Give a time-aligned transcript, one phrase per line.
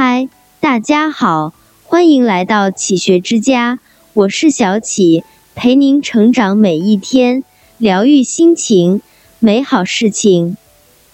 [0.00, 0.28] 嗨，
[0.60, 3.80] 大家好，欢迎来到启学之家，
[4.12, 5.24] 我是小启，
[5.56, 7.42] 陪您成长每一天，
[7.78, 9.00] 疗愈心情，
[9.40, 10.56] 美好事情。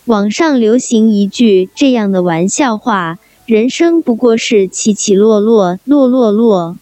[0.04, 6.76] 网上流行一句这样的玩笑话：人生不过是起起落落，落落落。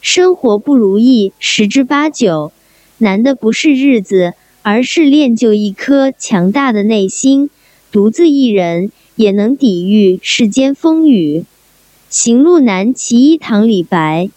[0.00, 2.52] 生活不如意十之八九，
[2.96, 4.32] 难的不是日子，
[4.62, 7.50] 而是练就一颗强大的内心。
[7.92, 11.44] 独自一人也能抵御世间风雨。
[12.08, 14.30] 行路难，其一堂李白。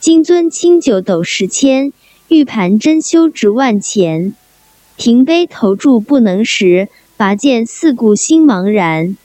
[0.00, 1.92] 金樽清酒斗十千，
[2.28, 4.34] 玉盘珍羞值万钱。
[4.96, 9.16] 停杯投箸不能食，拔剑四顾心茫然。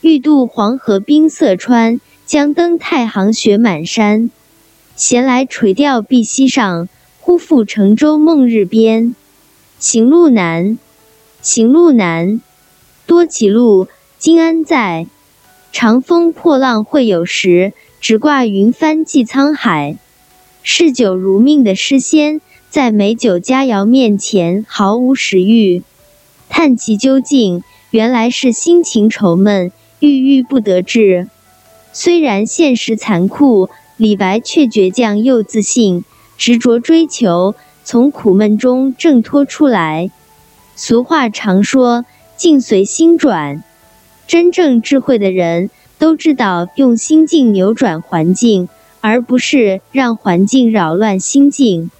[0.00, 4.30] 欲渡黄河冰塞川，将登太行雪满山。
[4.96, 6.88] 闲来垂钓碧溪上，
[7.20, 9.14] 忽复乘舟梦日边。
[9.78, 10.78] 行路难，
[11.42, 12.40] 行路难。
[13.06, 13.88] 多歧路，
[14.20, 15.06] 今安在？
[15.72, 17.72] 长风破浪会有时，
[18.02, 19.96] 直挂云帆济沧海。
[20.62, 25.82] 嗜酒如命的诗仙，在美酒佳肴面前毫无食欲。
[26.50, 31.26] 叹其究竟，原来是心情愁闷，郁郁不得志。
[31.94, 36.04] 虽然现实残酷，李白却倔强又自信，
[36.36, 40.10] 执着追求，从苦闷中挣脱出来。
[40.76, 42.04] 俗话常说。
[42.36, 43.62] 境随心转，
[44.30, 48.68] 真正智慧的人都知道用心境扭转环境，
[49.00, 51.90] 而不是让环境扰乱心境。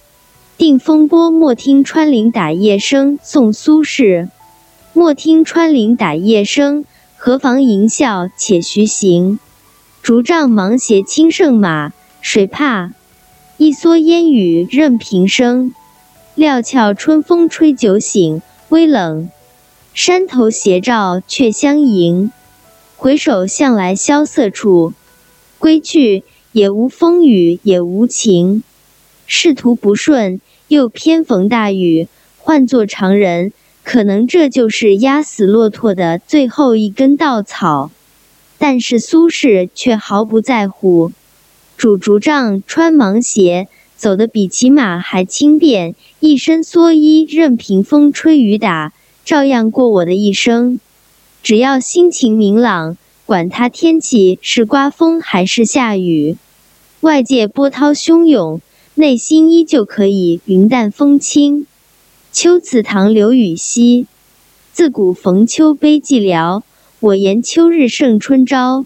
[0.57, 3.19] 定风波，莫听穿林打叶声。
[3.21, 4.29] 宋苏轼。
[4.93, 6.85] 莫听穿林打叶声，
[7.17, 9.37] 何妨吟啸且徐行。
[10.01, 12.93] 竹杖芒鞋轻胜马，谁怕？
[13.57, 15.73] 一蓑烟雨任平生。
[16.35, 19.29] 料峭春风吹酒醒，微冷。
[19.93, 22.31] 山头斜照却相迎，
[22.95, 24.93] 回首向来萧瑟处。
[25.59, 28.63] 归去，也无风雨也无晴。
[29.27, 32.07] 仕途不顺，又偏逢大雨。
[32.37, 33.51] 换作常人，
[33.83, 37.91] 可能这就是压死骆驼的最后一根稻草。
[38.57, 41.11] 但是苏轼却毫不在乎，
[41.77, 48.93] 拄竹杖，穿芒鞋，走得比骑马还轻便，一身蓑衣，任凭风吹雨打。
[49.23, 50.79] 照样过我的一生，
[51.43, 56.37] 只要心情明朗，管他天气是刮风还是下雨，
[57.01, 58.61] 外界波涛汹涌，
[58.95, 61.65] 内心依旧可以云淡风轻。
[62.31, 64.07] 秋祠堂刘禹锡，
[64.73, 66.63] 自古逢秋悲寂寥。
[66.99, 68.85] 我言秋日胜春朝，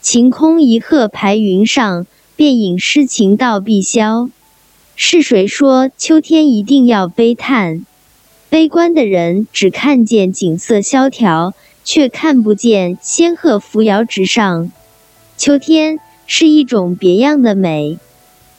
[0.00, 4.30] 晴空一鹤排云上，便引诗情到碧霄。
[4.94, 7.84] 是谁说秋天一定要悲叹？
[8.50, 14.72] 悲观的人只看见景色萧条，却看不见仙鹤扶摇直上。
[15.36, 17.96] 秋天是一种别样的美，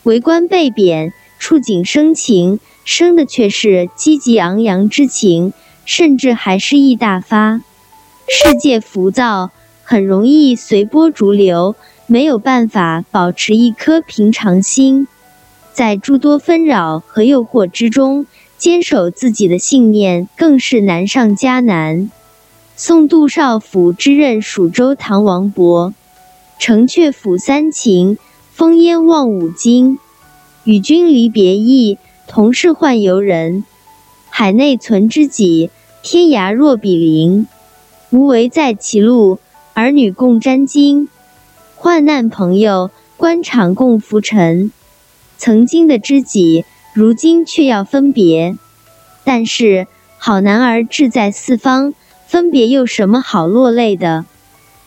[0.04, 5.52] 围观被贬，触景生情，生的却是积极昂扬之情，
[5.84, 7.62] 甚至还是意大发。
[8.30, 9.52] 世界浮躁，
[9.84, 11.76] 很容易随波逐流，
[12.08, 15.06] 没有办法保持一颗平常心，
[15.74, 18.26] 在诸多纷扰和诱惑之中。
[18.62, 22.12] 坚守自己的信念更是难上加难。
[22.76, 25.94] 宋杜少府之任蜀州唐王勃，
[26.60, 28.20] 城阙辅三秦，
[28.56, 29.98] 烽烟望五津。
[30.64, 33.64] 与君离别意，同是宦游人。
[34.30, 35.72] 海内存知己，
[36.04, 37.48] 天涯若比邻。
[38.12, 39.40] 无为在歧路，
[39.74, 41.08] 儿女共沾巾。
[41.76, 44.72] 患难朋友，官场共浮沉。
[45.40, 46.64] 曾经的知己。
[46.94, 48.58] 如今却要分别，
[49.24, 49.88] 但是
[50.18, 51.94] 好男儿志在四方，
[52.28, 54.26] 分别又什么好落泪的？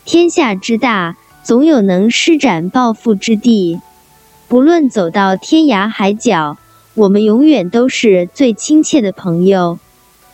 [0.05, 3.81] 天下之大，总有能施展抱负之地。
[4.47, 6.57] 不论走到天涯海角，
[6.93, 9.79] 我们永远都是最亲切的朋友。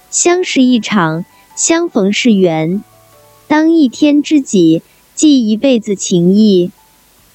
[0.09, 1.23] 相识一场，
[1.55, 2.83] 相逢是缘。
[3.47, 4.81] 当一天知己，
[5.15, 6.71] 记一辈子情谊。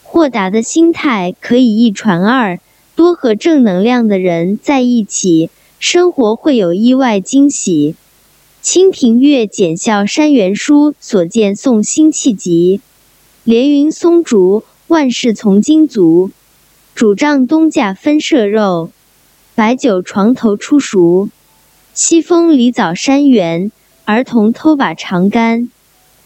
[0.02, 2.58] 豁达的心态可以一传二。
[2.96, 7.94] 多和正能量的人在一起，生活会有意外惊喜。
[8.62, 12.81] 清平乐检校山原书所见宋辛弃疾。
[13.44, 16.31] 连云松竹，万事从金足。
[16.94, 18.90] 拄杖东架分舍肉，
[19.54, 21.28] 白酒床头初熟。
[21.92, 23.70] 西风里早山原，
[24.06, 25.70] 儿童偷把长杆。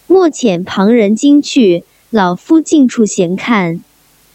[0.06, 3.82] 莫遣旁人惊去，老夫近处闲看。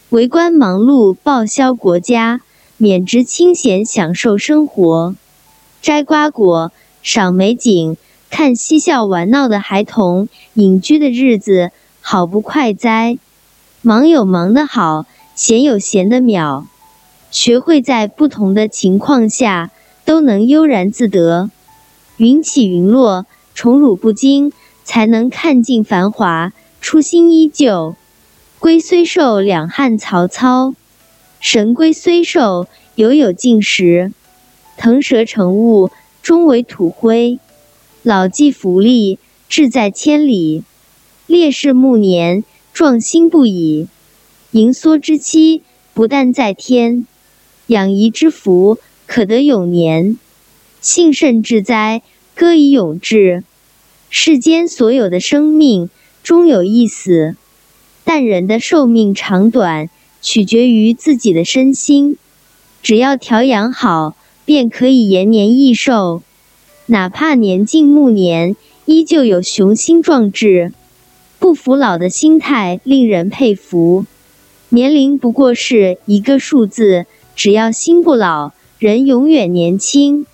[0.10, 2.42] 为官忙碌报销国家，
[2.78, 5.16] 免职清闲享受生活。
[5.82, 6.72] 摘瓜果，
[7.02, 7.98] 赏美景，
[8.30, 11.72] 看嬉笑玩闹的孩童，隐居的日子
[12.02, 13.18] 好不快哉！
[13.82, 16.68] 忙有忙的好，闲有闲的妙。
[17.32, 19.72] 学会在不同的情况下
[20.06, 21.50] 都能悠然自得。
[22.18, 23.26] 云起云落，
[23.56, 24.54] 宠辱不惊，
[24.84, 27.96] 才能看尽繁华；初心依旧，
[28.66, 30.74] 龟虽寿，两汉曹操。
[31.40, 32.66] 神龟虽寿，
[32.96, 34.12] 犹有竟时。
[34.76, 35.92] 腾蛇乘雾，
[36.24, 37.38] 终为土灰。
[38.02, 40.64] 老骥伏枥，志在千里。
[41.28, 43.88] 烈士暮年，壮心不已。
[44.50, 45.62] 盈缩之期，
[45.94, 47.06] 不但在天。
[47.68, 50.18] 养怡之福，可得永年；
[50.82, 52.02] 幸甚至哉，
[52.34, 53.44] 歌以咏志。
[54.10, 55.92] 世间所有的生命，
[56.24, 57.36] 终有一死，
[58.06, 59.90] 但人的寿命长短，
[60.22, 62.18] 取决于自己的身心。
[62.82, 64.16] 只要调养好，
[64.46, 66.22] 便可以延年益寿。
[66.86, 68.56] 哪怕年近暮年，
[68.86, 70.72] 依旧有雄心壮志、
[71.40, 74.06] 不服老的心态，令人佩服。
[74.70, 77.06] 年龄不过是一个数字。
[77.36, 80.26] 只要心不老，人永远年轻。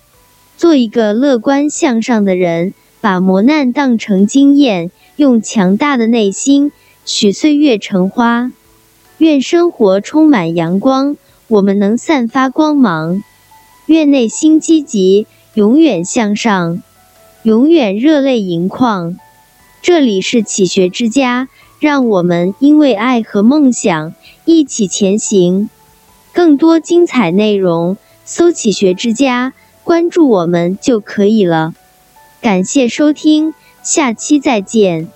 [0.56, 6.70] 做一个乐观向上的人，把磨难当成经验，用强大的内心
[7.04, 8.52] 许岁月成花。
[9.18, 11.16] 愿生活充满阳光，
[11.48, 13.22] 我们能散发光芒。
[13.86, 16.82] 愿内心积极，永远向上，
[17.42, 19.16] 永远热泪盈眶。
[19.80, 21.48] 这里是启学之家，
[21.80, 24.14] 让我们因为爱和梦想
[24.44, 25.68] 一起前行。
[26.32, 29.52] 更多精彩内容，搜“启学之家”，
[29.84, 31.74] 关注我们就可以了。
[32.40, 35.08] 感谢收听，下期再见。